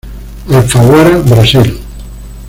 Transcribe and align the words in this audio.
Alfaguara 0.51 1.19
Brasil. 1.19 1.79